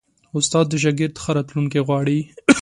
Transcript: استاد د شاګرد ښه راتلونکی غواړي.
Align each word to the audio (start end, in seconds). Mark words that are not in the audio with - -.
استاد 0.37 0.65
د 0.69 0.73
شاګرد 0.83 1.15
ښه 1.23 1.31
راتلونکی 1.37 1.79
غواړي. 1.87 2.19